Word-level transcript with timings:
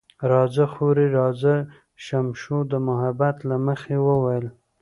راځه 0.31 0.65
خورې، 0.73 1.05
راځه، 1.17 1.55
شمشو 2.05 2.57
د 2.71 2.73
محبت 2.87 3.37
له 3.49 3.55
مخې 3.67 3.97
وویل. 4.07 4.45